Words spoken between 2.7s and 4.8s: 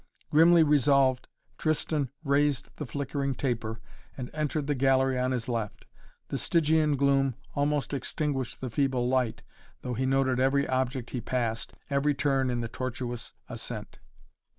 the flickering taper and entered the